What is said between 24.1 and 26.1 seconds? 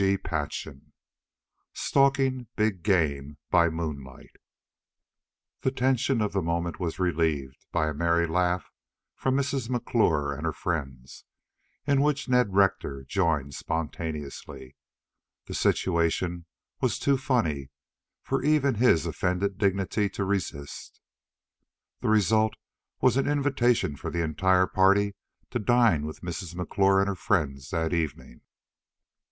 entire party to dine